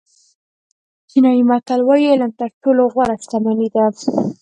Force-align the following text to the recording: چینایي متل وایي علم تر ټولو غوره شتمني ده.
چینایي 1.09 1.43
متل 1.49 1.79
وایي 1.83 2.07
علم 2.13 2.31
تر 2.39 2.49
ټولو 2.63 2.83
غوره 2.93 3.15
شتمني 3.23 3.67
ده. 3.75 3.85